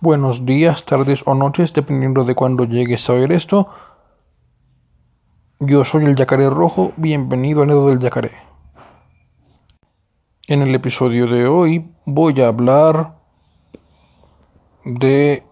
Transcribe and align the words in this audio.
Buenos 0.00 0.46
días, 0.46 0.84
tardes 0.84 1.22
o 1.26 1.34
noches, 1.34 1.74
dependiendo 1.74 2.22
de 2.22 2.36
cuándo 2.36 2.62
llegues 2.62 3.10
a 3.10 3.14
oír 3.14 3.32
esto. 3.32 3.66
Yo 5.58 5.84
soy 5.84 6.04
el 6.04 6.14
Yacaré 6.14 6.48
Rojo, 6.48 6.92
bienvenido 6.96 7.64
al 7.64 7.70
Edo 7.70 7.88
del 7.88 7.98
Yacaré. 7.98 8.30
En 10.46 10.62
el 10.62 10.72
episodio 10.72 11.26
de 11.26 11.48
hoy 11.48 11.90
voy 12.04 12.40
a 12.40 12.46
hablar 12.46 13.16
de 14.84 15.42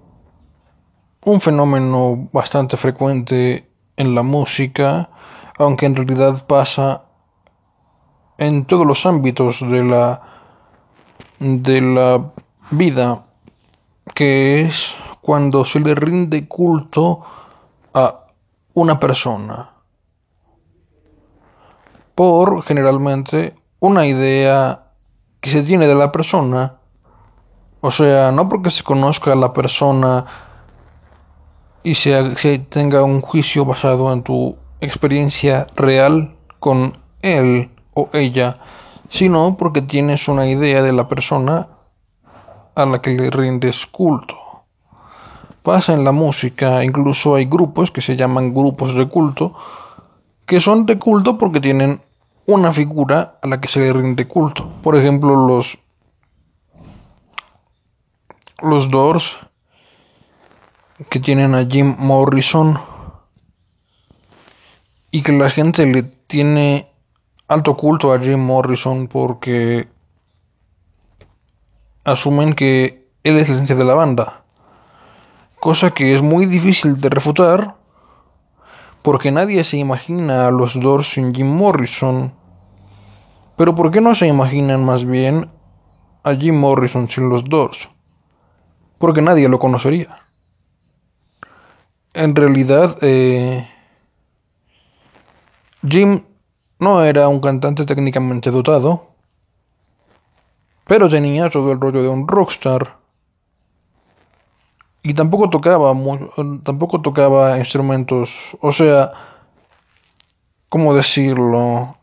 un 1.25 1.41
fenómeno 1.41 2.29
bastante 2.33 2.77
frecuente 2.77 3.69
en 3.97 4.15
la 4.15 4.23
música, 4.23 5.11
aunque 5.59 5.87
en 5.87 5.97
realidad 5.97 6.47
pasa 6.47 7.03
en 8.39 8.65
todos 8.65 8.87
los 8.87 9.07
ámbitos 9.07 9.59
de 9.61 9.83
la 9.83 10.23
de 11.41 11.81
la 11.81 12.31
vida 12.71 13.26
que 14.15 14.63
es 14.63 14.95
cuando 15.21 15.65
se 15.65 15.81
le 15.81 15.95
rinde 15.95 16.47
culto 16.47 17.23
a 17.93 18.27
una 18.75 19.01
persona. 19.01 19.71
Por 22.15 22.63
generalmente 22.63 23.55
una 23.81 24.07
idea 24.07 24.93
que 25.41 25.51
se 25.51 25.63
tiene 25.63 25.87
de 25.87 25.95
la 25.95 26.13
persona, 26.13 26.77
o 27.81 27.91
sea, 27.91 28.33
no 28.33 28.49
porque 28.49 28.71
se 28.71 28.83
conozca 28.83 29.33
a 29.33 29.37
la 29.37 29.53
persona 29.53 30.25
y 31.83 31.95
se, 31.95 32.37
se 32.37 32.59
tenga 32.59 33.05
un 33.05 33.21
juicio 33.21 33.65
basado 33.65 34.13
en 34.13 34.23
tu 34.23 34.57
experiencia 34.81 35.67
real 35.77 36.35
con 36.59 36.99
él 37.23 37.71
o 37.95 38.09
ella, 38.13 38.59
sino 39.09 39.57
porque 39.57 39.83
tienes 39.83 40.29
una 40.29 40.49
idea 40.49 40.83
de 40.83 40.93
la 40.93 41.09
persona 41.09 41.69
a 42.77 42.87
la 42.87 43.01
que 43.01 43.11
le 43.11 43.31
rindes 43.31 43.87
culto. 43.87 44.37
Pasa 45.63 45.95
en 45.95 46.05
la 46.05 46.13
música, 46.13 46.85
incluso 46.85 47.35
hay 47.35 47.47
grupos 47.47 47.91
que 47.91 48.01
se 48.01 48.17
llaman 48.17 48.55
grupos 48.55 48.95
de 48.95 49.09
culto, 49.09 49.55
que 50.47 50.61
son 50.61 50.87
de 50.87 50.99
culto 50.99 51.39
porque 51.39 51.61
tienen 51.61 52.01
una 52.47 52.71
figura 52.71 53.39
a 53.43 53.49
la 53.49 53.61
que 53.61 53.67
se 53.67 53.81
le 53.81 53.93
rinde 53.93 54.29
culto. 54.29 54.69
Por 54.83 54.95
ejemplo, 54.95 55.49
los 55.49 55.79
los 58.63 58.91
Doors 58.91 59.39
que 61.11 61.21
tienen 61.21 61.55
a 61.55 61.67
Jim 61.67 61.95
Morrison 61.99 62.79
y 65.11 65.23
que 65.23 65.33
la 65.33 65.51
gente 65.51 65.85
le 65.85 66.03
tiene 66.03 66.91
alto 67.49 67.77
culto 67.77 68.13
a 68.13 68.19
Jim 68.19 68.41
Morrison 68.41 69.09
porque 69.09 69.89
asumen 72.07 72.55
que 72.55 73.11
él 73.25 73.37
es 73.37 73.49
la 73.49 73.55
esencia 73.55 73.77
de 73.77 73.85
la 73.85 73.95
banda, 73.95 74.45
cosa 75.61 75.91
que 75.91 76.15
es 76.15 76.23
muy 76.23 76.47
difícil 76.47 77.01
de 77.01 77.11
refutar 77.11 77.75
porque 79.03 79.31
nadie 79.31 79.63
se 79.65 79.77
imagina 79.77 80.47
a 80.47 80.51
los 80.51 80.81
Doors 80.81 81.11
sin 81.11 81.35
Jim 81.35 81.47
Morrison. 81.47 82.33
Pero 83.57 83.75
¿por 83.75 83.91
qué 83.91 84.01
no 84.01 84.17
se 84.17 84.27
imaginan 84.27 84.85
más 84.85 85.05
bien 85.05 85.49
a 86.25 86.35
Jim 86.35 86.59
Morrison 86.59 87.09
sin 87.09 87.29
los 87.29 87.45
Doors? 87.45 87.89
Porque 88.99 89.23
nadie 89.23 89.49
lo 89.49 89.61
conocería. 89.61 90.27
En 92.15 92.35
realidad, 92.35 92.99
eh, 93.01 93.69
Jim 95.89 96.23
no 96.79 97.05
era 97.05 97.29
un 97.29 97.41
cantante 97.41 97.85
técnicamente 97.85 98.51
dotado, 98.51 99.16
pero 100.87 101.09
tenía 101.09 101.51
todo 101.51 101.73
el 101.73 101.81
rollo 101.81 102.03
de 102.03 102.09
un 102.09 102.29
rockstar. 102.29 102.97
Y 105.03 105.15
tampoco 105.15 105.51
tocaba 105.51 105.93
tampoco 106.65 107.01
tocaba 107.01 107.59
instrumentos, 107.59 108.57
o 108.61 108.73
sea, 108.73 109.13
¿cómo 110.69 110.95
decirlo? 110.95 111.97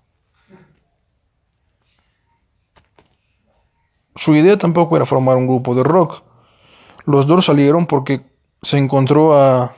Su 4.15 4.35
idea 4.35 4.57
tampoco 4.57 4.95
era 4.95 5.05
formar 5.05 5.37
un 5.37 5.47
grupo 5.47 5.75
de 5.75 5.83
rock. 5.83 6.21
Los 7.05 7.27
dos 7.27 7.45
salieron 7.45 7.87
porque 7.87 8.21
se 8.61 8.77
encontró 8.77 9.33
a, 9.33 9.75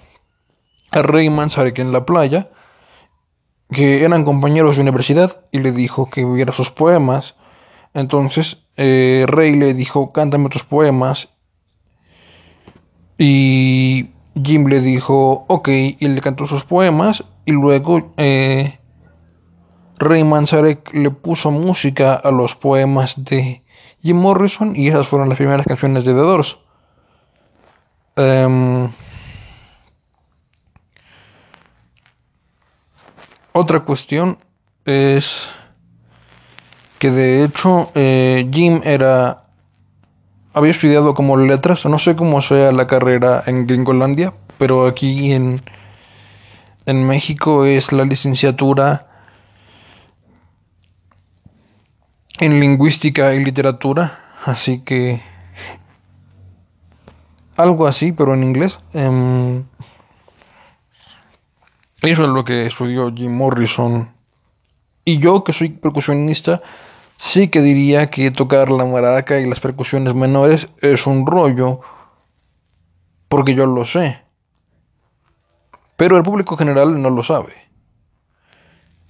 a 0.91 1.01
Ray 1.01 1.29
Manzarek 1.29 1.79
en 1.79 1.91
la 1.91 2.05
playa, 2.05 2.51
que 3.71 4.03
eran 4.03 4.25
compañeros 4.25 4.75
de 4.75 4.83
universidad, 4.83 5.45
y 5.51 5.59
le 5.59 5.71
dijo 5.71 6.09
que 6.09 6.25
viera 6.25 6.53
sus 6.53 6.69
poemas. 6.69 7.35
Entonces 7.95 8.61
eh, 8.75 9.25
Rey 9.25 9.55
le 9.55 9.73
dijo, 9.73 10.11
cántame 10.11 10.49
tus 10.49 10.63
poemas. 10.63 11.29
Y 13.17 14.09
Jim 14.35 14.67
le 14.67 14.81
dijo, 14.81 15.45
ok, 15.47 15.69
y 15.69 16.07
le 16.07 16.21
cantó 16.21 16.45
sus 16.45 16.65
poemas. 16.65 17.23
Y 17.45 17.53
luego 17.53 18.13
eh, 18.17 18.79
Ray 19.97 20.25
Manzarek 20.25 20.93
le 20.93 21.09
puso 21.09 21.51
música 21.51 22.15
a 22.15 22.31
los 22.31 22.53
poemas 22.55 23.23
de 23.23 23.63
Jim 24.03 24.17
Morrison 24.17 24.75
y 24.75 24.89
esas 24.89 25.07
fueron 25.07 25.29
las 25.29 25.37
primeras 25.37 25.65
canciones 25.65 26.03
de 26.03 26.13
The 26.13 26.19
Doors. 26.19 26.57
Em, 28.17 28.91
otra 33.53 33.79
cuestión 33.81 34.37
es 34.83 35.49
que 37.05 37.11
de 37.11 37.43
hecho 37.43 37.91
eh, 37.93 38.49
Jim 38.51 38.81
era 38.83 39.43
había 40.55 40.71
estudiado 40.71 41.13
como 41.13 41.37
letras, 41.37 41.85
no 41.85 41.99
sé 41.99 42.15
cómo 42.15 42.41
sea 42.41 42.71
la 42.71 42.87
carrera 42.87 43.43
en 43.45 43.67
Gringolandia, 43.67 44.33
pero 44.57 44.87
aquí 44.87 45.31
en 45.31 45.61
en 46.87 47.05
México 47.05 47.63
es 47.65 47.91
la 47.91 48.05
licenciatura 48.05 49.05
en 52.39 52.59
lingüística 52.59 53.35
y 53.35 53.45
literatura, 53.45 54.19
así 54.43 54.79
que 54.79 55.21
algo 57.55 57.85
así, 57.85 58.13
pero 58.13 58.33
en 58.33 58.43
inglés. 58.43 58.79
Em, 58.93 59.63
eso 62.01 62.23
es 62.23 62.29
lo 62.29 62.43
que 62.43 62.65
estudió 62.65 63.13
Jim 63.13 63.31
Morrison. 63.31 64.09
Y 65.03 65.19
yo, 65.19 65.43
que 65.43 65.53
soy 65.53 65.69
percusionista, 65.69 66.63
sí 67.17 67.47
que 67.49 67.61
diría 67.61 68.09
que 68.09 68.31
tocar 68.31 68.71
la 68.71 68.85
maraca 68.85 69.39
y 69.39 69.47
las 69.47 69.59
percusiones 69.59 70.15
menores 70.15 70.67
es 70.81 71.07
un 71.07 71.25
rollo, 71.25 71.81
porque 73.27 73.55
yo 73.55 73.65
lo 73.65 73.85
sé. 73.85 74.21
Pero 75.97 76.17
el 76.17 76.23
público 76.23 76.57
general 76.57 77.01
no 77.01 77.09
lo 77.09 77.23
sabe. 77.23 77.53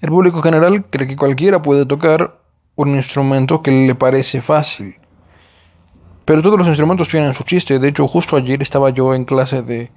El 0.01 0.09
público 0.09 0.41
general 0.41 0.85
cree 0.85 1.07
que 1.07 1.15
cualquiera 1.15 1.61
puede 1.61 1.85
tocar 1.85 2.39
un 2.75 2.95
instrumento 2.95 3.61
que 3.61 3.71
le 3.71 3.95
parece 3.95 4.41
fácil. 4.41 4.97
Pero 6.25 6.41
todos 6.41 6.57
los 6.57 6.67
instrumentos 6.67 7.07
tienen 7.07 7.33
su 7.33 7.43
chiste. 7.43 7.79
De 7.79 7.87
hecho, 7.87 8.07
justo 8.07 8.35
ayer 8.35 8.61
estaba 8.61 8.89
yo 8.89 9.13
en 9.15 9.25
clase 9.25 9.61
de, 9.61 9.91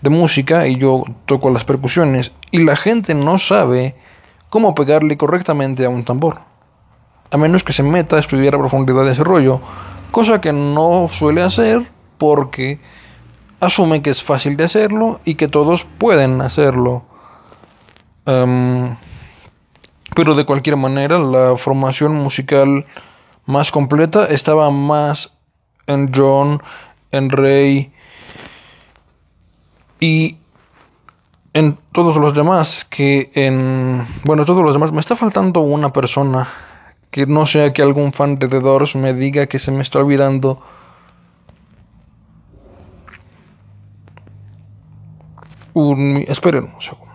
de 0.00 0.10
música 0.10 0.66
y 0.66 0.76
yo 0.76 1.04
toco 1.26 1.50
las 1.50 1.64
percusiones 1.64 2.32
y 2.50 2.64
la 2.64 2.76
gente 2.76 3.14
no 3.14 3.38
sabe 3.38 3.96
cómo 4.50 4.74
pegarle 4.74 5.16
correctamente 5.16 5.84
a 5.84 5.88
un 5.88 6.04
tambor. 6.04 6.51
A 7.32 7.36
menos 7.38 7.64
que 7.64 7.72
se 7.72 7.82
meta 7.82 8.16
a 8.16 8.20
estudiar 8.20 8.54
a 8.54 8.58
profundidad 8.58 9.08
ese 9.08 9.24
rollo. 9.24 9.60
Cosa 10.10 10.40
que 10.40 10.52
no 10.52 11.08
suele 11.08 11.42
hacer 11.42 11.86
porque 12.18 12.78
asume 13.58 14.02
que 14.02 14.10
es 14.10 14.22
fácil 14.22 14.56
de 14.56 14.64
hacerlo 14.64 15.20
y 15.24 15.36
que 15.36 15.48
todos 15.48 15.84
pueden 15.84 16.42
hacerlo. 16.42 17.04
Em, 18.26 18.96
pero 20.14 20.34
de 20.34 20.44
cualquier 20.44 20.76
manera, 20.76 21.18
la 21.18 21.56
formación 21.56 22.14
musical 22.14 22.84
más 23.46 23.72
completa 23.72 24.26
estaba 24.26 24.70
más 24.70 25.32
en 25.86 26.12
John, 26.14 26.62
en 27.10 27.30
Ray 27.30 27.92
y 30.00 30.36
en 31.54 31.78
todos 31.92 32.16
los 32.16 32.34
demás 32.34 32.84
que 32.88 33.30
en 33.34 34.06
bueno 34.24 34.44
todos 34.44 34.62
los 34.62 34.72
demás 34.74 34.92
me 34.92 35.00
está 35.00 35.16
faltando 35.16 35.60
una 35.60 35.92
persona 35.92 36.48
que 37.12 37.26
no 37.26 37.46
sea 37.46 37.72
que 37.72 37.82
algún 37.82 38.12
fan 38.12 38.38
de 38.38 38.48
The 38.48 38.58
Doors 38.58 38.96
me 38.96 39.14
diga 39.14 39.46
que 39.46 39.60
se 39.60 39.70
me 39.70 39.82
está 39.82 40.00
olvidando 40.00 40.60
un 45.74 46.24
esperen 46.26 46.72
un 46.74 46.80
segundo 46.80 47.12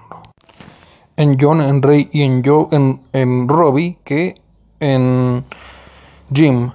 en 1.18 1.38
John, 1.40 1.62
en 1.62 1.82
Ray 1.82 2.10
y 2.14 2.22
en 2.22 2.46
Joe, 2.46 2.68
en, 2.72 3.02
en 3.12 3.48
Robbie 3.48 3.98
que 4.04 4.40
en 4.80 5.44
Jim. 6.32 6.72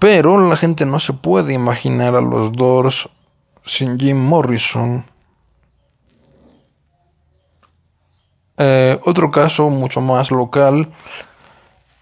Pero 0.00 0.48
la 0.48 0.56
gente 0.56 0.84
no 0.86 0.98
se 0.98 1.12
puede 1.12 1.54
imaginar 1.54 2.16
a 2.16 2.20
los 2.20 2.52
Doors 2.52 3.08
sin 3.64 3.98
Jim 3.98 4.16
Morrison. 4.16 5.04
Eh, 8.58 8.98
otro 9.04 9.30
caso 9.30 9.70
mucho 9.70 10.00
más 10.00 10.32
local 10.32 10.92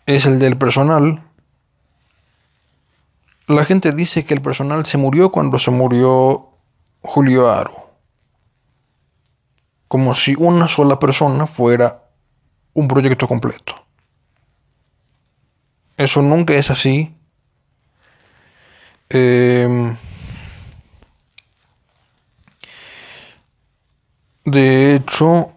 es 0.07 0.25
el 0.25 0.39
del 0.39 0.57
personal. 0.57 1.23
la 3.47 3.65
gente 3.65 3.93
dice 3.93 4.25
que 4.25 4.35
el 4.35 4.41
personal 4.43 4.87
se 4.87 4.99
murió 4.99 5.31
cuando 5.31 5.59
se 5.59 5.71
murió 5.71 6.49
Julio 7.03 7.51
Aro. 7.51 7.91
Como 9.87 10.15
si 10.15 10.35
una 10.37 10.67
sola 10.67 10.99
persona 10.99 11.47
fuera 11.47 12.03
un 12.73 12.89
proyecto 12.89 13.29
completo. 13.29 13.75
Eso 15.97 16.23
nunca 16.23 16.55
es 16.55 16.71
así. 16.71 17.15
Eh, 19.09 19.97
de 24.45 24.95
hecho, 24.95 25.56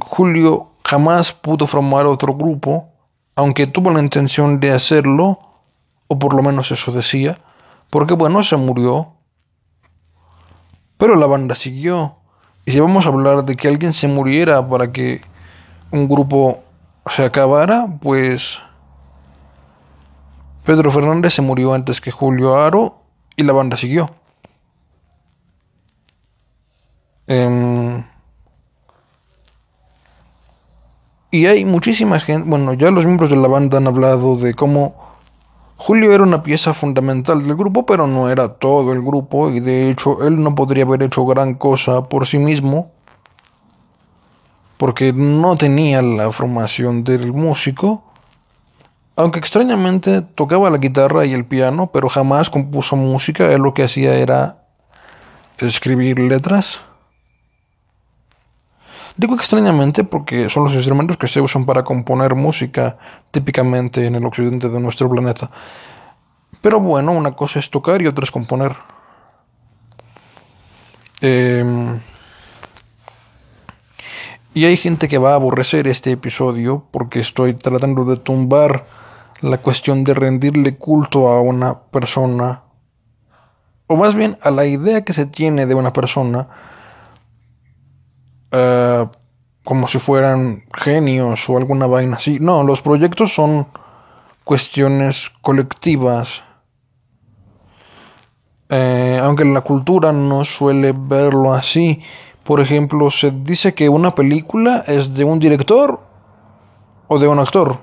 Julio 0.00 0.70
jamás 0.84 1.32
pudo 1.32 1.66
formar 1.66 2.06
otro 2.06 2.34
grupo, 2.34 2.88
aunque 3.34 3.66
tuvo 3.66 3.90
la 3.90 4.00
intención 4.00 4.60
de 4.60 4.72
hacerlo, 4.72 5.38
o 6.08 6.18
por 6.18 6.34
lo 6.34 6.42
menos 6.42 6.70
eso 6.70 6.92
decía, 6.92 7.38
porque 7.90 8.14
bueno, 8.14 8.42
se 8.42 8.56
murió, 8.56 9.12
pero 10.96 11.16
la 11.16 11.26
banda 11.26 11.54
siguió. 11.54 12.16
Y 12.66 12.72
si 12.72 12.80
vamos 12.80 13.06
a 13.06 13.08
hablar 13.08 13.44
de 13.44 13.56
que 13.56 13.68
alguien 13.68 13.94
se 13.94 14.08
muriera 14.08 14.66
para 14.68 14.92
que 14.92 15.22
un 15.90 16.08
grupo 16.08 16.60
se 17.16 17.24
acabara, 17.24 17.86
pues 18.00 18.58
Pedro 20.64 20.90
Fernández 20.90 21.34
se 21.34 21.42
murió 21.42 21.72
antes 21.72 22.00
que 22.00 22.10
Julio 22.10 22.56
Aro 22.56 23.02
y 23.36 23.42
la 23.42 23.52
banda 23.52 23.76
siguió. 23.76 24.10
Eh, 27.26 27.89
y 31.30 31.46
hay 31.46 31.64
muchísima 31.64 32.20
gente, 32.20 32.48
bueno, 32.48 32.74
ya 32.74 32.90
los 32.90 33.04
miembros 33.04 33.30
de 33.30 33.36
la 33.36 33.48
banda 33.48 33.78
han 33.78 33.86
hablado 33.86 34.36
de 34.36 34.54
cómo 34.54 34.94
Julio 35.76 36.12
era 36.12 36.24
una 36.24 36.42
pieza 36.42 36.74
fundamental 36.74 37.42
del 37.42 37.56
grupo, 37.56 37.86
pero 37.86 38.06
no 38.06 38.28
era 38.28 38.54
todo 38.54 38.92
el 38.92 39.00
grupo 39.00 39.50
y 39.50 39.60
de 39.60 39.90
hecho 39.90 40.26
él 40.26 40.42
no 40.42 40.54
podría 40.54 40.84
haber 40.84 41.02
hecho 41.02 41.24
gran 41.24 41.54
cosa 41.54 42.08
por 42.08 42.26
sí 42.26 42.38
mismo 42.38 42.90
porque 44.76 45.12
no 45.12 45.56
tenía 45.56 46.00
la 46.00 46.32
formación 46.32 47.04
del 47.04 47.34
músico, 47.34 48.02
aunque 49.14 49.38
extrañamente 49.38 50.22
tocaba 50.22 50.70
la 50.70 50.78
guitarra 50.78 51.26
y 51.26 51.34
el 51.34 51.44
piano, 51.44 51.90
pero 51.92 52.08
jamás 52.08 52.48
compuso 52.48 52.96
música, 52.96 53.52
él 53.52 53.60
lo 53.60 53.74
que 53.74 53.84
hacía 53.84 54.14
era 54.14 54.64
escribir 55.58 56.18
letras. 56.18 56.80
Digo 59.16 59.34
extrañamente 59.34 60.04
porque 60.04 60.48
son 60.48 60.64
los 60.64 60.74
instrumentos 60.74 61.16
que 61.16 61.28
se 61.28 61.40
usan 61.40 61.66
para 61.66 61.82
componer 61.82 62.34
música 62.34 62.96
típicamente 63.30 64.06
en 64.06 64.14
el 64.14 64.24
occidente 64.24 64.68
de 64.68 64.80
nuestro 64.80 65.10
planeta. 65.10 65.50
Pero 66.62 66.80
bueno, 66.80 67.12
una 67.12 67.32
cosa 67.32 67.58
es 67.58 67.70
tocar 67.70 68.00
y 68.02 68.06
otra 68.06 68.24
es 68.24 68.30
componer. 68.30 68.76
Eh, 71.20 72.00
y 74.52 74.64
hay 74.64 74.76
gente 74.76 75.06
que 75.06 75.18
va 75.18 75.32
a 75.32 75.34
aborrecer 75.34 75.86
este 75.86 76.10
episodio 76.10 76.84
porque 76.90 77.20
estoy 77.20 77.54
tratando 77.54 78.04
de 78.04 78.16
tumbar 78.16 78.84
la 79.40 79.58
cuestión 79.58 80.02
de 80.02 80.12
rendirle 80.12 80.76
culto 80.76 81.28
a 81.28 81.40
una 81.40 81.78
persona, 81.78 82.62
o 83.86 83.96
más 83.96 84.14
bien 84.14 84.38
a 84.42 84.50
la 84.50 84.66
idea 84.66 85.04
que 85.04 85.12
se 85.12 85.26
tiene 85.26 85.66
de 85.66 85.74
una 85.74 85.92
persona, 85.92 86.48
uh, 88.52 89.08
como 89.64 89.88
si 89.88 89.98
fueran 89.98 90.64
genios 90.72 91.48
o 91.48 91.56
alguna 91.56 91.86
vaina 91.86 92.16
así. 92.16 92.38
No, 92.40 92.62
los 92.64 92.82
proyectos 92.82 93.34
son 93.34 93.66
cuestiones 94.44 95.30
colectivas. 95.42 96.42
Eh, 98.68 99.20
aunque 99.22 99.44
la 99.44 99.60
cultura 99.60 100.12
no 100.12 100.44
suele 100.44 100.92
verlo 100.96 101.52
así, 101.52 102.02
por 102.44 102.60
ejemplo, 102.60 103.10
se 103.10 103.30
dice 103.30 103.74
que 103.74 103.88
una 103.88 104.14
película 104.14 104.84
es 104.86 105.14
de 105.14 105.24
un 105.24 105.38
director 105.38 106.00
o 107.08 107.18
de 107.18 107.28
un 107.28 107.38
actor. 107.38 107.78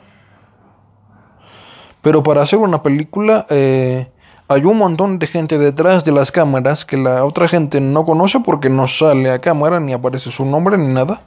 Pero 2.02 2.24
para 2.24 2.42
hacer 2.42 2.60
una 2.60 2.81
película 2.81 3.46
eh, 3.50 4.12
hay 4.49 4.63
un 4.63 4.77
montón 4.77 5.19
de 5.19 5.27
gente 5.27 5.57
detrás 5.57 6.05
de 6.05 6.13
las 6.13 6.31
cámaras 6.31 6.85
que 6.85 6.95
la 6.95 7.25
otra 7.25 7.47
gente 7.47 7.81
no 7.81 8.05
conoce 8.05 8.39
porque 8.39 8.69
no 8.69 8.88
sale 8.88 9.29
a 9.29 9.39
cámara 9.39 9.79
ni 9.79 9.91
aparece 9.91 10.31
su 10.31 10.45
nombre 10.45 10.77
ni 10.77 10.94
nada. 10.94 11.23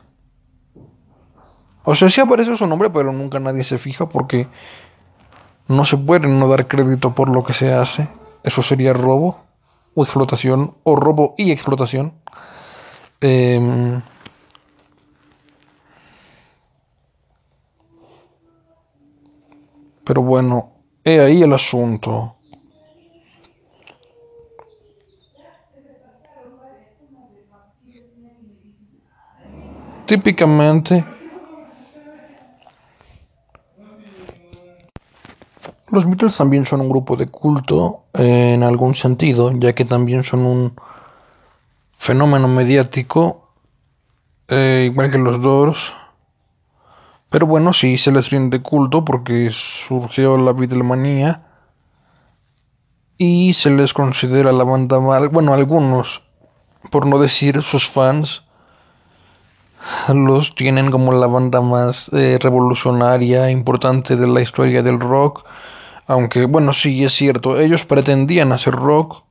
O 1.85 1.95
sea, 1.95 2.09
sí 2.09 2.21
aparece 2.21 2.57
su 2.57 2.67
nombre, 2.67 2.89
pero 2.91 3.13
nunca 3.13 3.39
nadie 3.39 3.65
se 3.65 3.77
fija 3.77 4.09
porque 4.09 4.49
no 5.69 5.85
se 5.85 5.97
puede 5.99 6.29
no 6.29 6.49
dar 6.49 6.67
crédito 6.67 7.15
por 7.15 7.29
lo 7.29 7.45
que 7.45 7.53
se 7.53 7.73
hace. 7.73 8.09
Eso 8.43 8.63
sería 8.63 8.93
robo 8.93 9.41
o 9.95 10.03
explotación 10.03 10.75
o 10.83 10.97
robo 10.97 11.35
y 11.37 11.51
explotación. 11.51 12.15
Eh, 13.21 14.01
pero 20.05 20.23
bueno, 20.23 20.73
he 21.05 21.21
ahí 21.21 21.43
el 21.43 21.53
asunto. 21.53 22.37
Típicamente, 30.11 31.05
los 35.89 36.05
Beatles 36.05 36.37
también 36.37 36.67
son 36.67 36.81
un 36.81 36.89
grupo 36.89 37.15
de 37.15 37.29
culto 37.29 38.07
en 38.15 38.65
algún 38.65 38.97
sentido, 38.97 39.53
ya 39.53 39.73
que 39.73 39.85
también 39.85 40.25
son 40.25 40.41
un 40.41 40.73
fenómeno 41.97 42.49
mediático, 42.49 43.53
eh, 44.49 44.89
igual 44.91 45.13
que 45.13 45.19
los 45.19 45.41
Doors. 45.41 45.95
Pero 47.29 47.47
bueno, 47.47 47.73
sí 47.73 47.97
se 47.97 48.11
les 48.11 48.31
rinde 48.31 48.63
culto 48.63 49.05
porque 49.05 49.51
surgió 49.53 50.37
la 50.39 50.53
Beatlemanía 50.53 51.47
y 53.17 53.53
se 53.53 53.71
les 53.71 53.95
considera 53.95 54.51
la 54.51 54.65
banda 54.65 54.99
mal, 54.99 55.29
bueno, 55.29 55.55
algunos, 55.55 56.25
por 56.91 57.07
no 57.07 57.21
decir 57.21 57.63
sus 57.63 57.89
fans, 57.89 58.43
los 60.13 60.55
tienen 60.55 60.91
como 60.91 61.13
la 61.13 61.27
banda 61.27 61.61
más 61.61 62.11
eh, 62.13 62.39
revolucionaria, 62.41 63.51
importante 63.51 64.17
de 64.17 64.27
la 64.27 64.41
historia 64.41 64.83
del 64.83 65.01
rock. 65.01 65.45
Aunque, 66.07 66.47
bueno, 66.47 66.73
sí 66.73 67.05
es 67.05 67.15
cierto, 67.15 67.59
ellos 67.61 67.87
pretendían 67.87 68.53
hacer 68.53 68.75
rock, 68.75 69.23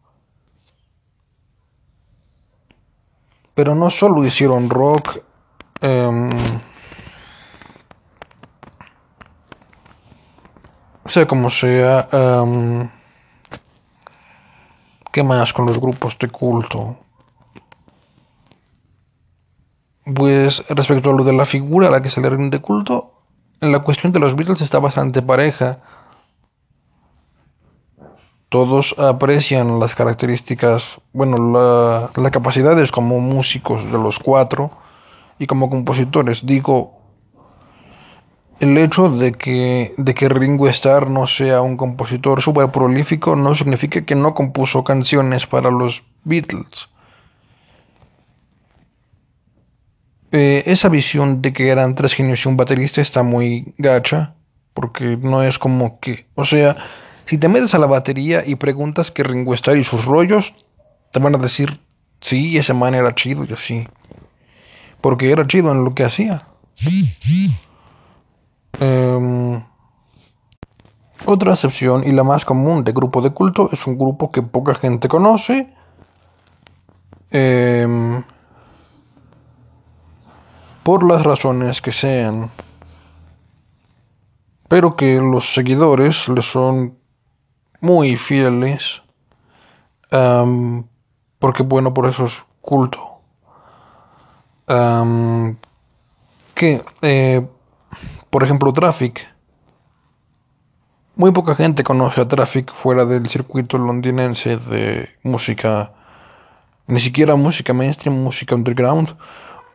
Pero 3.60 3.76
no 3.76 3.90
solo 3.90 4.24
hicieron 4.24 4.70
rock. 4.70 5.18
Eh, 5.82 6.30
sea 11.06 11.28
como 11.28 11.50
sea. 11.50 12.08
Eh, 12.10 12.90
¿Qué 15.12 15.24
más 15.24 15.52
con 15.52 15.66
los 15.66 15.78
grupos 15.78 16.18
de 16.18 16.30
culto? 16.30 17.09
Pues 20.14 20.64
respecto 20.70 21.12
a 21.12 21.14
lo 21.14 21.24
de 21.24 21.34
la 21.34 21.46
figura 21.46 21.88
a 21.88 21.92
la 21.92 22.02
que 22.02 22.10
se 22.10 22.22
le 22.22 22.30
rinde 22.30 22.60
culto, 22.62 23.14
la 23.60 23.80
cuestión 23.80 24.12
de 24.12 24.20
los 24.20 24.36
Beatles 24.36 24.62
está 24.62 24.80
bastante 24.80 25.22
pareja 25.22 25.80
todos 28.50 28.96
aprecian 28.98 29.80
las 29.80 29.94
características, 29.94 31.00
bueno, 31.14 31.38
la, 31.38 32.10
las 32.22 32.32
capacidades 32.32 32.92
como 32.92 33.20
músicos 33.20 33.86
de 33.86 33.92
los 33.92 34.18
cuatro 34.18 34.72
y 35.38 35.46
como 35.46 35.70
compositores. 35.70 36.46
Digo, 36.46 37.00
el 38.60 38.76
hecho 38.80 39.10
de 39.10 39.34
que, 39.34 39.94
de 39.98 40.16
que 40.16 40.30
Ringo 40.30 40.68
Starr 40.68 41.12
no 41.12 41.28
sea 41.28 41.62
un 41.62 41.78
compositor 41.78 42.42
súper 42.42 42.72
prolífico 42.72 43.36
no 43.36 43.54
significa 43.54 44.04
que 44.04 44.16
no 44.16 44.34
compuso 44.34 44.84
canciones 44.84 45.46
para 45.46 45.70
los 45.70 46.04
Beatles. 46.24 46.90
Eh, 50.32 50.64
esa 50.68 50.90
visión 50.90 51.42
de 51.42 51.54
que 51.54 51.70
eran 51.70 51.96
tres 51.96 52.14
genios 52.14 52.46
y 52.46 52.48
un 52.48 52.58
baterista 52.58 53.02
está 53.02 53.24
muy 53.24 53.74
gacha, 53.78 54.36
porque 54.74 55.18
no 55.18 55.44
es 55.44 55.58
como 55.58 56.00
que, 56.00 56.28
o 56.36 56.46
sea, 56.46 56.76
si 57.26 57.38
te 57.38 57.48
metes 57.48 57.74
a 57.74 57.80
la 57.80 57.88
batería 57.88 58.44
y 58.46 58.56
preguntas 58.56 59.12
qué 59.12 59.24
Ringo 59.24 59.54
y 59.54 59.84
sus 59.84 60.06
rollos, 60.06 60.54
te 61.12 61.20
van 61.20 61.36
a 61.36 61.38
decir, 61.38 61.80
sí, 62.22 62.58
ese 62.58 62.74
man 62.74 62.96
era 62.96 63.14
chido 63.16 63.44
y 63.44 63.54
así. 63.54 63.88
Porque 65.02 65.32
era 65.32 65.48
chido 65.48 65.72
en 65.72 65.84
lo 65.84 65.94
que 65.94 66.04
hacía. 66.04 66.48
Um, 68.80 69.64
otra 71.26 71.54
excepción 71.54 72.04
y 72.08 72.12
la 72.12 72.24
más 72.24 72.46
común 72.46 72.84
de 72.84 72.92
grupo 72.92 73.22
de 73.22 73.32
culto 73.32 73.70
es 73.72 73.86
un 73.88 73.98
grupo 73.98 74.32
que 74.32 74.42
poca 74.42 74.76
gente 74.76 75.08
conoce. 75.08 75.74
Um, 77.32 78.24
por 80.90 81.04
las 81.04 81.24
razones 81.24 81.84
que 81.84 81.92
sean. 81.92 82.50
pero 84.68 84.96
que 84.96 85.20
los 85.22 85.54
seguidores 85.54 86.28
le 86.28 86.42
son 86.42 86.98
muy 87.80 88.16
fieles, 88.16 89.04
porque 91.38 91.62
bueno, 91.62 91.94
por 91.94 92.08
eso 92.08 92.26
es 92.26 92.34
culto. 92.62 93.22
que, 96.56 96.84
eh, 97.04 97.48
por 98.32 98.44
ejemplo, 98.44 98.74
Traffic. 98.74 99.28
Muy 101.16 101.32
poca 101.32 101.54
gente 101.54 101.84
conoce 101.84 102.20
a 102.20 102.28
Traffic 102.28 102.74
fuera 102.74 103.06
del 103.06 103.30
circuito 103.30 103.78
londinense 103.78 104.58
de 104.58 105.10
música, 105.22 105.94
ni 106.88 107.00
siquiera 107.00 107.36
música 107.36 107.74
mainstream, 107.74 108.16
música 108.24 108.56
underground. 108.56 109.16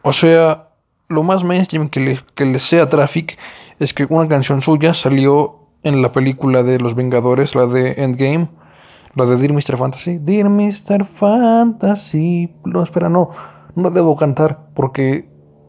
O 0.02 0.12
sea, 0.12 0.73
lo 1.08 1.22
más 1.22 1.44
mainstream 1.44 1.88
que 1.88 2.00
le, 2.00 2.20
que 2.34 2.44
le 2.44 2.58
sea 2.58 2.88
Traffic 2.88 3.38
es 3.78 3.92
que 3.92 4.06
una 4.08 4.28
canción 4.28 4.62
suya 4.62 4.94
salió 4.94 5.60
en 5.82 6.02
la 6.02 6.12
película 6.12 6.62
de 6.62 6.78
Los 6.78 6.94
Vengadores, 6.94 7.54
la 7.54 7.66
de 7.66 7.92
Endgame, 8.02 8.48
la 9.14 9.26
de 9.26 9.36
Dear 9.36 9.52
Mr. 9.52 9.76
Fantasy. 9.76 10.18
Dear 10.18 10.48
Mr. 10.48 11.04
Fantasy. 11.04 12.54
No, 12.64 12.82
espera, 12.82 13.08
no, 13.08 13.30
no 13.74 13.90
debo 13.90 14.16
cantar 14.16 14.68
porque 14.74 15.28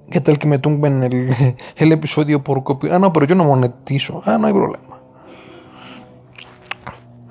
¿qué 0.09 0.21
tal 0.21 0.39
que 0.39 0.47
me 0.47 0.59
tumben 0.59 1.03
el, 1.03 1.57
el 1.75 1.91
episodio 1.91 2.43
por 2.43 2.63
copia? 2.63 2.95
Ah, 2.95 2.99
no, 2.99 3.11
pero 3.13 3.25
yo 3.25 3.35
no 3.35 3.43
monetizo. 3.43 4.21
Ah, 4.25 4.37
no 4.37 4.47
hay 4.47 4.53
problema. 4.53 4.99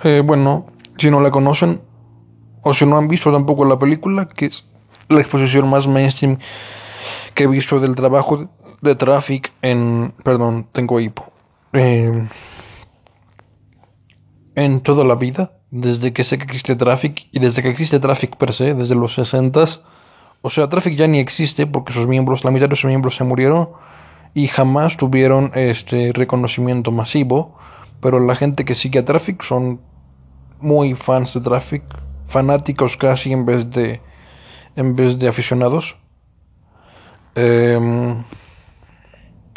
Eh, 0.03 0.23
bueno, 0.25 0.67
si 0.99 1.11
no 1.11 1.21
la 1.21 1.31
conocen 1.31 1.81
o 2.63 2.75
si 2.75 2.85
no 2.85 2.99
han 2.99 3.09
visto 3.09 3.33
tampoco 3.33 3.65
la 3.65 3.79
película, 3.79 4.29
que 4.29 4.47
es 4.47 4.65
la 5.09 5.21
exposición 5.21 5.69
más 5.69 5.87
mainstream 5.87 6.39
que 7.35 7.45
he 7.45 7.47
visto 7.47 7.81
del 7.81 7.95
trabajo 7.95 8.49
de 8.81 8.95
Traffic 8.95 9.53
en... 9.63 10.15
Perdón, 10.23 10.69
tengo 10.73 11.01
hipo. 11.01 11.33
Eh, 11.73 12.29
en 14.55 14.81
toda 14.81 15.05
la 15.05 15.17
vida, 15.17 15.53
desde 15.71 16.13
que 16.13 16.25
sé 16.25 16.39
que 16.39 16.45
existe 16.45 16.77
Traffic 16.77 17.27
y 17.33 17.41
desde 17.41 17.63
que 17.63 17.71
existe 17.71 17.99
Traffic 17.99 18.37
per 18.37 18.53
se, 18.53 18.75
desde 18.75 18.95
los 18.95 19.15
60 19.15 19.65
o 20.47 20.51
sea, 20.51 20.69
Traffic 20.69 20.95
ya 20.95 21.07
ni 21.07 21.21
existe 21.21 21.67
porque 21.67 21.95
sus 21.95 22.07
miembros, 22.07 22.45
la 22.45 22.51
mitad 22.51 22.69
de 22.69 22.77
sus 22.77 22.85
miembros 22.85 23.17
se 23.17 23.25
murieron 23.25 23.71
y 24.35 24.47
jamás 24.47 24.99
tuvieron 24.99 25.51
este 25.55 26.13
reconocimiento 26.13 26.93
masivo, 26.93 27.57
pero 28.01 28.21
la 28.21 28.35
gente 28.35 28.67
que 28.67 28.75
sigue 28.75 28.99
a 28.99 29.07
Traffic 29.07 29.43
son 29.43 29.81
muy 30.61 30.97
fans 30.97 31.33
de 31.33 31.41
Traffic, 31.41 31.83
fanáticos 32.27 32.99
casi 32.99 33.33
en 33.33 33.47
vez 33.47 33.71
de 33.71 34.03
en 34.77 34.97
vez 34.97 35.19
de 35.19 35.29
aficionados. 35.29 35.97
Eh, 37.35 38.15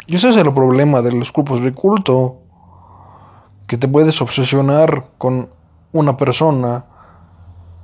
y 0.06 0.16
ese 0.16 0.30
es 0.30 0.36
el 0.36 0.52
problema 0.54 1.02
de 1.02 1.12
los 1.12 1.32
grupos 1.32 1.62
de 1.62 1.74
culto, 1.74 2.38
que 3.66 3.76
te 3.76 3.86
puedes 3.86 4.20
obsesionar 4.22 5.08
con 5.18 5.50
una 5.92 6.16
persona 6.16 6.86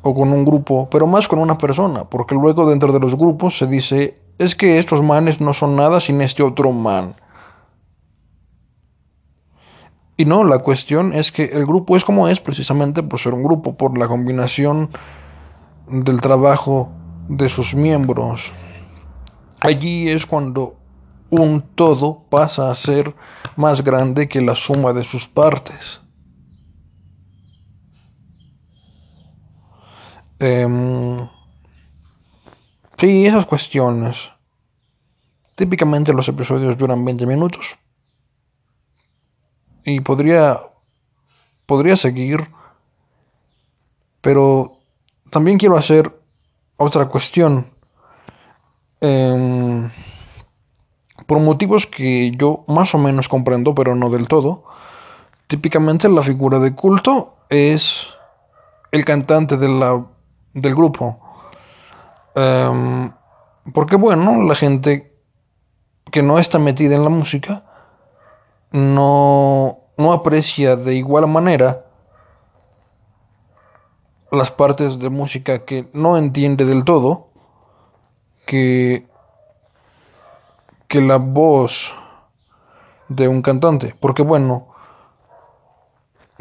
o 0.00 0.14
con 0.14 0.32
un 0.32 0.44
grupo, 0.44 0.88
pero 0.90 1.06
más 1.06 1.28
con 1.28 1.38
una 1.38 1.58
persona, 1.58 2.04
porque 2.04 2.34
luego 2.34 2.68
dentro 2.68 2.92
de 2.92 3.00
los 3.00 3.14
grupos 3.14 3.58
se 3.58 3.66
dice, 3.66 4.18
es 4.38 4.54
que 4.54 4.78
estos 4.78 5.02
manes 5.02 5.40
no 5.40 5.52
son 5.52 5.76
nada 5.76 6.00
sin 6.00 6.22
este 6.22 6.42
otro 6.42 6.72
man. 6.72 7.14
Y 10.16 10.24
no, 10.24 10.44
la 10.44 10.60
cuestión 10.60 11.12
es 11.12 11.30
que 11.30 11.44
el 11.44 11.66
grupo 11.66 11.96
es 11.96 12.04
como 12.04 12.28
es 12.28 12.40
precisamente 12.40 13.02
por 13.02 13.18
ser 13.18 13.34
un 13.34 13.42
grupo, 13.42 13.74
por 13.74 13.98
la 13.98 14.08
combinación 14.08 14.90
del 15.88 16.20
trabajo 16.20 16.90
de 17.28 17.48
sus 17.48 17.74
miembros. 17.74 18.52
Allí 19.64 20.10
es 20.10 20.26
cuando 20.26 20.76
un 21.30 21.62
todo 21.74 22.26
pasa 22.28 22.70
a 22.70 22.74
ser 22.74 23.14
más 23.56 23.82
grande 23.82 24.28
que 24.28 24.42
la 24.42 24.54
suma 24.54 24.92
de 24.92 25.04
sus 25.04 25.26
partes. 25.26 26.02
Eh, 30.38 30.68
sí, 32.98 33.24
esas 33.24 33.46
cuestiones. 33.46 34.30
Típicamente 35.54 36.12
los 36.12 36.28
episodios 36.28 36.76
duran 36.76 37.02
20 37.02 37.24
minutos. 37.24 37.78
Y 39.82 40.00
podría. 40.00 40.60
Podría 41.64 41.96
seguir. 41.96 42.48
Pero 44.20 44.76
también 45.30 45.56
quiero 45.56 45.78
hacer 45.78 46.14
otra 46.76 47.06
cuestión. 47.06 47.73
Eh, 49.00 49.88
por 51.26 51.38
motivos 51.38 51.86
que 51.86 52.32
yo 52.32 52.64
más 52.66 52.94
o 52.94 52.98
menos 52.98 53.28
comprendo, 53.28 53.74
pero 53.74 53.94
no 53.94 54.10
del 54.10 54.28
todo. 54.28 54.64
Típicamente 55.46 56.08
la 56.08 56.22
figura 56.22 56.58
de 56.58 56.74
culto 56.74 57.34
es 57.48 58.08
el 58.90 59.04
cantante 59.04 59.56
de 59.56 59.68
la, 59.68 60.04
del 60.52 60.74
grupo. 60.74 61.18
Um, 62.34 63.12
porque 63.72 63.96
bueno, 63.96 64.42
la 64.42 64.54
gente 64.54 65.14
que 66.10 66.22
no 66.22 66.38
está 66.38 66.58
metida 66.58 66.96
en 66.96 67.04
la 67.04 67.10
música 67.10 67.64
no, 68.72 69.78
no 69.96 70.12
aprecia 70.12 70.76
de 70.76 70.94
igual 70.94 71.26
manera 71.28 71.86
las 74.32 74.50
partes 74.50 74.98
de 74.98 75.10
música 75.10 75.64
que 75.64 75.88
no 75.92 76.18
entiende 76.18 76.64
del 76.64 76.84
todo, 76.84 77.28
que 78.46 79.06
que 80.88 81.00
la 81.00 81.16
voz 81.16 81.92
de 83.08 83.26
un 83.28 83.42
cantante. 83.42 83.94
Porque 83.98 84.22
bueno, 84.22 84.68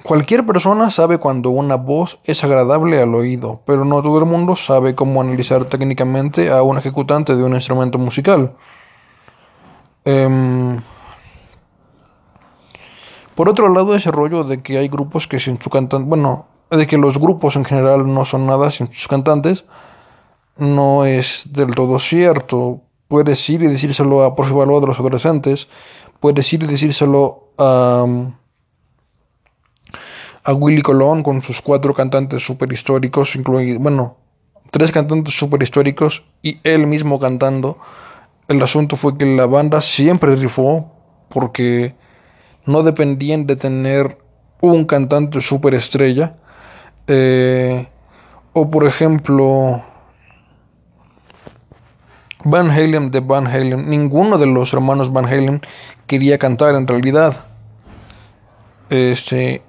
cualquier 0.04 0.46
persona 0.46 0.92
sabe 0.92 1.18
cuando 1.18 1.50
una 1.50 1.76
voz 1.76 2.20
es 2.24 2.44
agradable 2.44 3.02
al 3.02 3.16
oído, 3.16 3.62
pero 3.66 3.86
no 3.86 4.02
todo 4.02 4.20
el 4.20 4.26
mundo 4.26 4.56
sabe 4.56 4.96
cómo 4.96 5.22
analizar 5.22 5.66
técnicamente 5.66 6.52
a 6.52 6.62
un 6.62 6.78
ejecutante 6.78 7.36
de 7.36 7.44
un 7.44 7.54
instrumento 7.54 7.98
musical. 7.98 8.54
Em, 10.06 10.82
por 13.36 13.50
otro 13.50 13.70
lado, 13.70 13.96
ese 13.96 14.12
rollo 14.12 14.44
de 14.44 14.62
que 14.62 14.78
hay 14.78 14.88
grupos 14.88 15.28
que 15.28 15.40
sin 15.40 15.60
su 15.60 15.70
cantante, 15.70 16.08
bueno, 16.08 16.46
de 16.70 16.86
que 16.88 16.98
los 16.98 17.18
grupos 17.18 17.56
en 17.56 17.66
general 17.66 18.14
no 18.14 18.26
son 18.26 18.46
nada 18.46 18.70
sin 18.72 18.92
sus 18.92 19.08
cantantes, 19.08 19.66
no 20.58 21.06
es 21.06 21.50
del 21.52 21.74
todo 21.76 22.00
cierto. 22.00 22.82
Puedes 23.08 23.50
ir 23.50 23.64
y 23.64 23.68
decírselo 23.68 24.24
a, 24.24 24.36
por 24.36 24.46
ejemplo, 24.46 24.78
a 24.78 24.88
los 24.88 25.00
adolescentes. 25.00 25.68
Puedes 26.20 26.52
ir 26.54 26.64
y 26.64 26.68
decírselo 26.68 27.50
a, 27.58 28.06
a 30.44 30.54
Willy 30.54 30.82
Colón 30.82 31.24
con 31.24 31.42
sus 31.42 31.62
cuatro 31.62 31.94
cantantes 31.94 32.44
super 32.44 32.72
históricos, 32.72 33.36
incluidos, 33.36 33.82
bueno, 33.82 34.18
tres 34.72 34.92
cantantes 34.92 35.36
super 35.36 35.62
históricos 35.62 36.24
y 36.42 36.60
él 36.64 36.88
mismo 36.88 37.20
cantando. 37.20 37.78
El 38.48 38.62
asunto 38.62 38.96
fue 38.96 39.18
que 39.18 39.26
la 39.26 39.46
banda 39.46 39.82
siempre 39.82 40.36
rifó 40.36 40.92
porque 41.30 41.96
no 42.66 42.84
dependían 42.84 43.46
de 43.46 43.56
tener 43.56 44.18
un 44.62 44.86
cantante 44.86 45.42
super 45.42 45.74
estrella. 45.74 46.38
Eh, 47.08 47.88
o 48.54 48.70
por 48.70 48.86
ejemplo, 48.86 49.84
Van 52.44 52.70
Halen 52.70 53.12
de 53.12 53.22
Van 53.22 53.48
Halen, 53.48 53.90
ninguno 53.90 54.38
de 54.38 54.46
los 54.46 54.74
hermanos 54.74 55.14
Van 55.14 55.26
Halen 55.26 55.62
quería 56.08 56.38
cantar 56.38 56.76
en 56.76 56.88
realidad. 56.88 57.46
Este, 58.90 59.62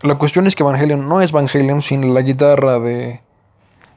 la 0.00 0.16
cuestión 0.16 0.46
es 0.46 0.56
que 0.56 0.62
Van 0.62 0.76
Halen 0.76 1.06
no 1.08 1.20
es 1.20 1.32
Van 1.32 1.48
Halen 1.52 1.82
sin 1.82 2.14
la 2.14 2.22
guitarra 2.22 2.78
de, 2.78 3.20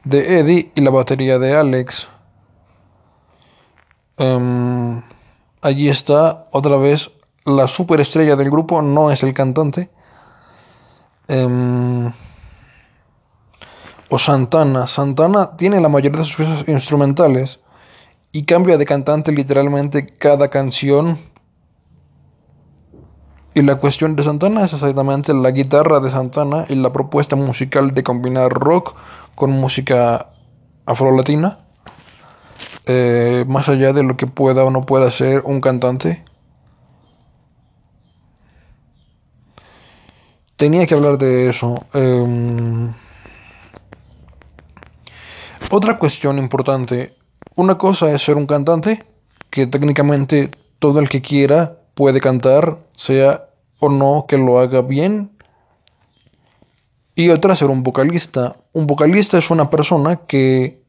de 0.04 0.38
Eddie 0.38 0.70
y 0.74 0.80
la 0.82 0.90
batería 0.90 1.38
de 1.38 1.56
Alex. 1.56 2.08
Um, 4.18 5.02
allí 5.62 5.88
está 5.88 6.46
otra 6.50 6.76
vez 6.76 7.10
la 7.46 7.68
superestrella 7.68 8.36
del 8.36 8.50
grupo, 8.50 8.82
no 8.82 9.10
es 9.10 9.22
el 9.22 9.32
cantante. 9.32 9.88
Um, 11.26 12.12
o 14.10 14.18
Santana. 14.18 14.86
Santana 14.86 15.56
tiene 15.56 15.80
la 15.80 15.88
mayoría 15.88 16.18
de 16.18 16.26
sus 16.26 16.36
piezas 16.36 16.68
instrumentales 16.68 17.60
y 18.32 18.44
cambia 18.44 18.76
de 18.76 18.86
cantante 18.86 19.32
literalmente 19.32 20.06
cada 20.06 20.48
canción. 20.48 21.18
Y 23.54 23.62
la 23.62 23.76
cuestión 23.76 24.14
de 24.14 24.22
Santana 24.22 24.64
es 24.64 24.72
exactamente 24.72 25.34
la 25.34 25.50
guitarra 25.50 25.98
de 25.98 26.10
Santana 26.10 26.66
y 26.68 26.76
la 26.76 26.92
propuesta 26.92 27.34
musical 27.34 27.92
de 27.94 28.04
combinar 28.04 28.52
rock 28.52 28.94
con 29.34 29.50
música 29.50 30.28
afrolatina. 30.86 31.58
Eh, 32.86 33.44
más 33.48 33.68
allá 33.68 33.92
de 33.92 34.02
lo 34.04 34.16
que 34.16 34.26
pueda 34.26 34.64
o 34.64 34.70
no 34.70 34.86
pueda 34.86 35.10
ser 35.10 35.42
un 35.44 35.60
cantante. 35.60 36.24
Tenía 40.56 40.86
que 40.86 40.94
hablar 40.94 41.18
de 41.18 41.48
eso. 41.48 41.86
Em, 41.92 42.92
otra 45.70 45.98
cuestión 45.98 46.38
importante 46.38 47.19
una 47.60 47.78
cosa 47.78 48.10
es 48.12 48.22
ser 48.22 48.36
un 48.36 48.46
cantante, 48.46 49.04
que 49.50 49.66
técnicamente 49.66 50.50
todo 50.78 50.98
el 50.98 51.08
que 51.08 51.20
quiera 51.20 51.78
puede 51.94 52.20
cantar, 52.20 52.78
sea 52.92 53.48
o 53.78 53.88
no 53.88 54.24
que 54.28 54.38
lo 54.38 54.58
haga 54.58 54.80
bien. 54.80 55.32
Y 57.14 57.28
otra, 57.28 57.54
ser 57.56 57.68
un 57.68 57.82
vocalista. 57.82 58.56
Un 58.72 58.86
vocalista 58.86 59.36
es 59.38 59.50
una 59.50 59.68
persona 59.68 60.20
que 60.26 60.82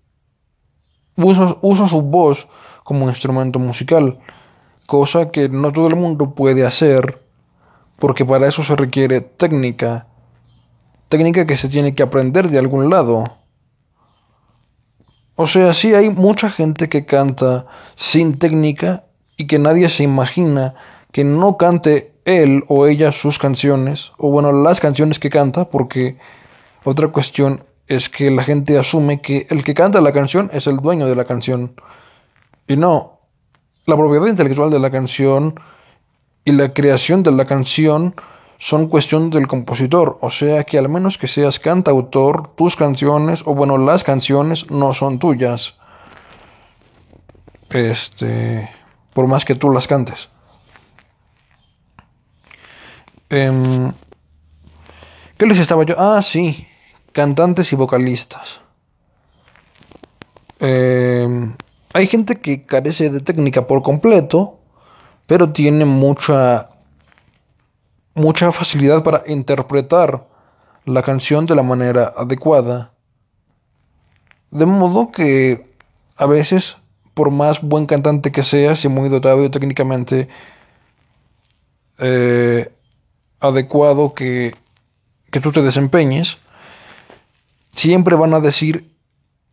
usa, 1.18 1.58
usa 1.62 1.88
su 1.88 2.02
voz 2.02 2.48
como 2.84 3.10
instrumento 3.10 3.60
musical, 3.60 4.20
cosa 4.86 5.32
que 5.32 5.50
no 5.50 5.72
todo 5.72 5.88
el 5.88 5.96
mundo 5.96 6.34
puede 6.36 6.66
hacer, 6.66 7.22
porque 8.00 8.26
para 8.26 8.48
eso 8.48 8.64
se 8.64 8.76
requiere 8.76 9.22
técnica, 9.22 10.08
técnica 11.10 11.46
que 11.46 11.58
se 11.58 11.70
tiene 11.70 11.96
que 11.96 12.04
aprender 12.04 12.50
de 12.50 12.60
algún 12.60 12.90
lado. 12.90 13.41
O 15.36 15.48
sea, 15.48 15.74
sí 15.74 15.94
hay 15.94 16.10
mucha 16.10 16.50
gente 16.50 16.90
que 16.90 17.06
canta 17.06 17.66
sin 17.96 18.38
técnica 18.38 19.06
y 19.38 19.48
que 19.48 19.60
nadie 19.60 19.90
se 19.90 20.04
imagina 20.04 20.76
que 21.12 21.24
no 21.24 21.58
cante 21.58 22.14
él 22.26 22.64
o 22.68 22.88
ella 22.88 23.12
sus 23.12 23.40
canciones, 23.40 24.12
o 24.18 24.30
bueno, 24.30 24.52
las 24.52 24.80
canciones 24.80 25.20
que 25.20 25.30
canta, 25.30 25.66
porque 25.66 26.18
otra 26.84 27.08
cuestión 27.10 27.64
es 27.88 28.10
que 28.10 28.32
la 28.32 28.44
gente 28.44 28.78
asume 28.78 29.22
que 29.22 29.48
el 29.50 29.64
que 29.64 29.74
canta 29.74 30.00
la 30.02 30.14
canción 30.14 30.50
es 30.54 30.68
el 30.68 30.78
dueño 30.78 31.08
de 31.08 31.16
la 31.16 31.26
canción. 31.26 31.74
Y 32.68 32.78
no, 32.78 33.20
la 33.86 33.98
propiedad 33.98 34.28
intelectual 34.28 34.70
de 34.70 34.80
la 34.80 34.92
canción 34.92 35.56
y 36.46 36.52
la 36.54 36.74
creación 36.74 37.24
de 37.24 37.32
la 37.32 37.46
canción 37.46 38.16
son 38.62 38.90
cuestión 38.90 39.32
del 39.32 39.48
compositor, 39.48 40.20
o 40.22 40.30
sea 40.30 40.66
que 40.66 40.78
al 40.78 40.88
menos 40.88 41.18
que 41.18 41.28
seas 41.28 41.60
cantautor, 41.60 42.54
tus 42.54 42.76
canciones, 42.76 43.42
o 43.48 43.56
bueno, 43.56 43.80
las 43.80 44.04
canciones 44.04 44.70
no 44.70 44.94
son 44.94 45.18
tuyas. 45.18 45.78
Este, 47.72 48.70
por 49.16 49.26
más 49.26 49.46
que 49.46 49.56
tú 49.56 49.72
las 49.72 49.88
cantes. 49.88 50.30
Em, 53.32 53.94
¿Qué 55.40 55.48
les 55.48 55.58
estaba 55.58 55.84
yo? 55.84 55.96
Ah, 55.98 56.22
sí, 56.22 56.68
cantantes 57.14 57.74
y 57.74 57.76
vocalistas. 57.76 58.62
Em, 60.60 61.56
hay 61.94 62.06
gente 62.06 62.40
que 62.40 62.64
carece 62.68 63.10
de 63.10 63.22
técnica 63.22 63.66
por 63.66 63.82
completo, 63.82 64.60
pero 65.26 65.52
tiene 65.52 65.86
mucha 65.86 66.71
mucha 68.14 68.52
facilidad 68.52 69.04
para 69.04 69.24
interpretar 69.28 70.28
la 70.86 71.04
canción 71.04 71.46
de 71.46 71.56
la 71.56 71.64
manera 71.64 72.14
adecuada. 72.18 72.92
De 74.50 74.66
modo 74.66 75.12
que 75.12 75.66
a 76.18 76.26
veces, 76.26 76.78
por 77.14 77.32
más 77.32 77.62
buen 77.62 77.86
cantante 77.86 78.32
que 78.32 78.44
seas 78.44 78.84
y 78.84 78.90
muy 78.90 79.10
dotado 79.10 79.46
y 79.46 79.50
técnicamente 79.50 80.28
eh, 81.98 82.72
adecuado 83.40 84.14
que, 84.14 84.56
que 85.32 85.40
tú 85.40 85.52
te 85.52 85.62
desempeñes, 85.62 86.38
siempre 87.72 88.16
van 88.16 88.34
a 88.34 88.40
decir 88.40 88.92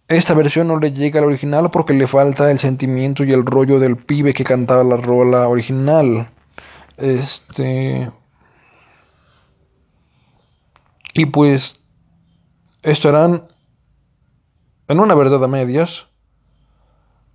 esta 0.08 0.32
versión 0.32 0.68
no 0.68 0.78
le 0.78 0.92
llega 0.92 1.20
al 1.20 1.26
original 1.26 1.70
porque 1.70 1.92
le 1.92 2.06
falta 2.06 2.50
el 2.50 2.58
sentimiento 2.58 3.24
y 3.24 3.32
el 3.32 3.44
rollo 3.44 3.78
del 3.78 3.96
pibe 3.96 4.32
que 4.32 4.42
cantaba 4.42 4.82
la 4.82 4.96
rola 4.96 5.46
original. 5.48 6.30
Este, 6.96 8.10
y 11.18 11.26
pues 11.26 11.80
estarán 12.82 13.48
en 14.86 15.00
una 15.00 15.16
verdad 15.16 15.42
a 15.42 15.48
medias, 15.48 16.06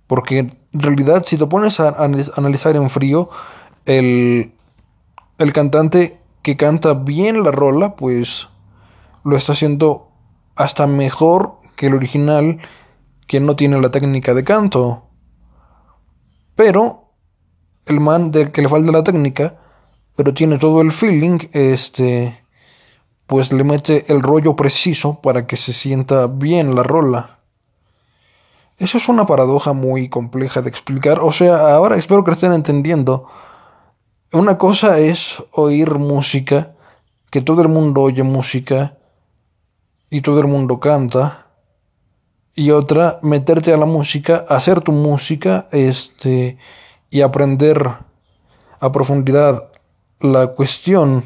porque 0.06 0.38
en 0.38 0.56
realidad 0.72 1.24
si 1.26 1.36
te 1.36 1.46
pones 1.46 1.80
a 1.80 1.88
analizar 1.90 2.76
en 2.76 2.88
frío, 2.88 3.28
el, 3.84 4.52
el 5.36 5.52
cantante 5.52 6.18
que 6.40 6.56
canta 6.56 6.94
bien 6.94 7.44
la 7.44 7.50
rola, 7.50 7.94
pues 7.94 8.48
lo 9.22 9.36
está 9.36 9.52
haciendo 9.52 10.08
hasta 10.56 10.86
mejor 10.86 11.56
que 11.76 11.88
el 11.88 11.94
original 11.94 12.60
que 13.26 13.38
no 13.38 13.54
tiene 13.54 13.80
la 13.82 13.90
técnica 13.90 14.32
de 14.32 14.44
canto. 14.44 15.10
Pero 16.54 17.10
el 17.84 18.00
man 18.00 18.30
del 18.30 18.50
que 18.50 18.62
le 18.62 18.68
falta 18.70 18.92
la 18.92 19.04
técnica, 19.04 19.58
pero 20.16 20.32
tiene 20.32 20.56
todo 20.56 20.80
el 20.80 20.90
feeling, 20.90 21.38
este 21.52 22.43
pues 23.26 23.52
le 23.52 23.64
mete 23.64 24.04
el 24.12 24.22
rollo 24.22 24.54
preciso 24.56 25.20
para 25.20 25.46
que 25.46 25.56
se 25.56 25.72
sienta 25.72 26.26
bien 26.26 26.74
la 26.74 26.82
rola. 26.82 27.38
Eso 28.78 28.98
es 28.98 29.08
una 29.08 29.26
paradoja 29.26 29.72
muy 29.72 30.08
compleja 30.08 30.60
de 30.60 30.68
explicar. 30.68 31.20
O 31.20 31.32
sea, 31.32 31.74
ahora 31.74 31.96
espero 31.96 32.24
que 32.24 32.32
estén 32.32 32.52
entendiendo. 32.52 33.26
Una 34.32 34.58
cosa 34.58 34.98
es 34.98 35.42
oír 35.52 35.94
música, 35.94 36.72
que 37.30 37.40
todo 37.40 37.62
el 37.62 37.68
mundo 37.68 38.02
oye 38.02 38.22
música 38.24 38.98
y 40.10 40.22
todo 40.22 40.40
el 40.40 40.48
mundo 40.48 40.80
canta. 40.80 41.46
Y 42.56 42.72
otra, 42.72 43.20
meterte 43.22 43.72
a 43.72 43.76
la 43.76 43.86
música, 43.86 44.44
hacer 44.48 44.80
tu 44.80 44.92
música, 44.92 45.68
este, 45.72 46.58
y 47.10 47.22
aprender 47.22 47.90
a 48.80 48.92
profundidad 48.92 49.70
la 50.20 50.48
cuestión 50.48 51.24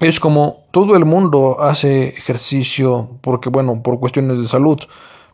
es 0.00 0.18
como 0.18 0.64
todo 0.70 0.96
el 0.96 1.04
mundo 1.04 1.58
hace 1.60 2.08
ejercicio 2.08 3.18
porque, 3.20 3.50
bueno, 3.50 3.82
por 3.82 4.00
cuestiones 4.00 4.40
de 4.40 4.48
salud, 4.48 4.80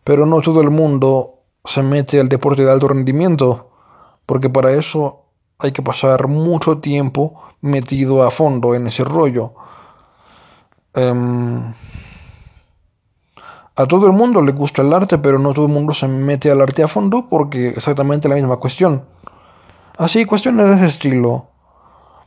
pero 0.03 0.27
no 0.27 0.41
todo 0.41 0.61
el 0.61 0.71
mundo 0.71 1.41
se 1.65 1.83
mete 1.83 2.21
al 2.21 2.29
deporte 2.29 2.65
de 2.65 2.71
alto 2.71 2.89
rendimiento, 2.89 3.71
porque 4.25 4.51
para 4.51 4.73
eso 4.73 5.23
hay 5.59 5.73
que 5.73 5.83
pasar 5.83 6.29
mucho 6.29 6.79
tiempo 6.79 7.43
metido 7.61 8.23
a 8.23 8.31
fondo 8.31 8.75
en 8.75 8.89
ese 8.89 9.05
rollo. 9.05 9.53
Em, 10.95 11.75
a 13.75 13.87
todo 13.87 14.07
el 14.07 14.13
mundo 14.13 14.43
le 14.43 14.53
gusta 14.53 14.83
el 14.83 14.93
arte, 14.93 15.19
pero 15.19 15.39
no 15.39 15.53
todo 15.53 15.67
el 15.67 15.73
mundo 15.73 15.93
se 15.95 16.09
mete 16.09 16.51
al 16.51 16.61
arte 16.61 16.83
a 16.83 16.89
fondo 16.89 17.27
porque 17.29 17.69
exactamente 17.69 18.29
la 18.29 18.35
misma 18.35 18.57
cuestión. 18.57 19.05
Así, 19.99 20.25
cuestiones 20.25 20.67
de 20.67 20.75
ese 20.77 20.87
estilo. 20.87 21.47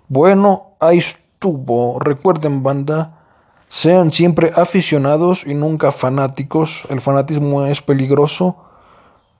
Bueno, 0.08 0.76
hay 0.80 1.04
Recuerden, 1.42 2.64
banda, 2.64 3.20
sean 3.70 4.12
siempre 4.12 4.52
aficionados 4.56 5.46
y 5.46 5.54
nunca 5.54 5.92
fanáticos. 5.92 6.84
El 6.90 7.00
fanatismo 7.02 7.66
es 7.66 7.82
peligroso. 7.82 8.58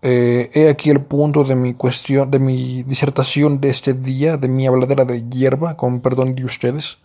Eh, 0.02 0.50
he 0.54 0.70
aquí 0.70 0.90
el 0.90 1.02
punto 1.02 1.44
de 1.44 1.56
mi 1.56 1.74
cuestión, 1.74 2.32
de 2.32 2.40
mi 2.40 2.84
disertación 2.84 3.60
de 3.60 3.70
este 3.70 3.94
día, 3.94 4.38
de 4.38 4.48
mi 4.48 4.66
habladera 4.66 5.04
de 5.04 5.28
hierba, 5.30 5.76
con 5.76 6.00
perdón 6.00 6.36
de 6.36 6.46
ustedes. 6.46 7.00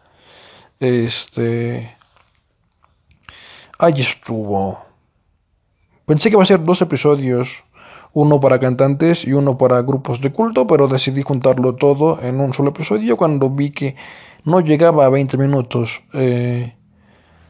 Este. 0.78 1.96
Ahí 3.78 4.00
estuvo. 4.00 4.78
Pensé 6.06 6.28
que 6.28 6.36
iba 6.36 6.42
a 6.42 6.46
ser 6.46 6.62
dos 6.62 6.80
episodios, 6.82 7.64
uno 8.12 8.38
para 8.40 8.60
cantantes 8.60 9.26
y 9.26 9.32
uno 9.32 9.58
para 9.58 9.82
grupos 9.82 10.20
de 10.20 10.30
culto, 10.30 10.66
pero 10.66 10.86
decidí 10.86 11.22
juntarlo 11.22 11.74
todo 11.74 12.22
en 12.22 12.40
un 12.40 12.52
solo 12.52 12.70
episodio 12.70 13.16
cuando 13.16 13.50
vi 13.50 13.70
que 13.70 13.96
no 14.44 14.60
llegaba 14.60 15.06
a 15.06 15.08
20 15.08 15.36
minutos. 15.36 16.02
Eh, 16.12 16.74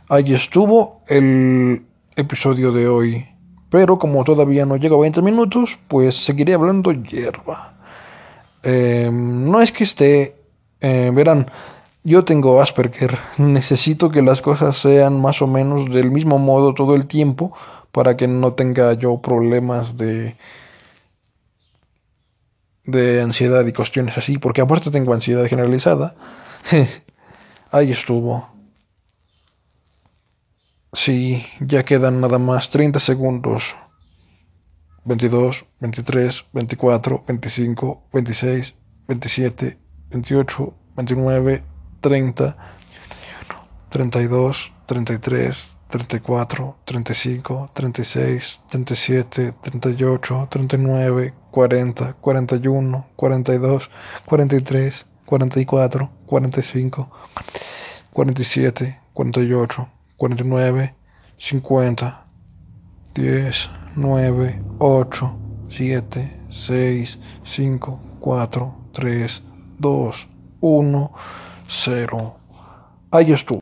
ahí 0.09 0.35
estuvo 0.35 1.03
el 1.07 1.83
episodio 2.17 2.73
de 2.73 2.89
hoy. 2.89 3.27
Pero 3.71 3.99
como 3.99 4.23
todavía 4.25 4.67
no 4.67 4.77
llega 4.77 4.97
a 4.97 5.01
20 5.01 5.23
minutos, 5.23 5.79
pues 5.89 6.17
seguiré 6.17 6.55
hablando 6.55 6.93
hierba. 6.93 7.75
Eh, 8.63 9.11
no 9.13 9.61
es 9.61 9.73
que 9.73 9.85
esté... 9.85 10.37
Eh, 10.81 11.11
verán, 11.13 11.51
yo 12.05 12.25
tengo 12.25 12.61
Asperger. 12.61 13.19
Necesito 13.39 14.11
que 14.11 14.23
las 14.23 14.41
cosas 14.43 14.77
sean 14.77 15.21
más 15.21 15.43
o 15.43 15.47
menos 15.47 15.91
del 15.91 16.11
mismo 16.11 16.39
modo 16.39 16.75
todo 16.75 16.95
el 16.95 17.07
tiempo 17.07 17.53
para 17.91 18.17
que 18.17 18.29
no 18.29 18.53
tenga 18.53 18.93
yo 18.95 19.19
problemas 19.19 19.97
de 19.97 20.37
de 22.87 23.23
ansiedad 23.23 23.67
y 23.67 23.73
cuestiones 23.73 24.17
así, 24.19 24.39
porque 24.39 24.61
aparte 24.61 24.91
tengo 24.91 25.15
ansiedad 25.15 25.47
generalizada. 25.47 26.15
Ahí 27.71 27.93
estuvo. 27.93 28.49
Sí, 30.93 31.45
ya 31.61 31.85
quedan 31.85 32.21
nada 32.21 32.39
más 32.39 32.71
30 32.71 33.01
segundos. 33.01 33.75
22, 35.05 35.67
23, 35.81 36.47
24, 36.53 37.25
25, 37.27 38.09
26, 38.13 38.75
27, 39.09 39.79
28, 40.11 40.75
29, 40.97 41.63
30, 42.01 42.57
32, 43.91 44.73
33, 44.87 45.79
34, 45.91 46.77
35, 46.85 47.71
36, 47.75 48.61
37, 48.71 49.55
38, 49.61 50.49
39, 50.51 51.35
40, 51.51 52.13
41, 52.15 53.07
42, 53.17 53.91
43, 54.25 55.07
44, 55.27 56.11
45, 56.27 57.09
47, 58.13 58.99
48, 59.15 59.89
49, 60.17 60.95
50, 61.39 62.25
10, 63.15 63.71
9, 63.97 64.63
8, 64.79 65.33
7, 65.71 66.47
6, 66.51 67.19
5, 67.45 68.01
4, 68.21 68.75
3, 68.93 69.43
2, 69.79 70.29
1, 70.61 71.13
0. 71.69 72.37
Ahí 73.11 73.33
estuvo. 73.33 73.53